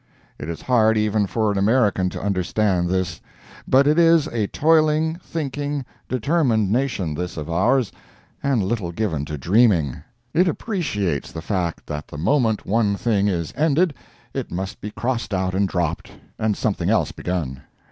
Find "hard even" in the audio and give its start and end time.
0.63-1.27